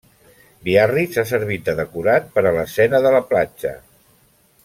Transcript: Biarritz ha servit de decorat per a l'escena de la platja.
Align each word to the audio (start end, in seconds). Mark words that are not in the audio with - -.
Biarritz 0.67 1.19
ha 1.21 1.25
servit 1.31 1.67
de 1.67 1.75
decorat 1.81 2.33
per 2.37 2.45
a 2.47 2.55
l'escena 2.57 3.03
de 3.07 3.11
la 3.19 3.23
platja. 3.35 3.77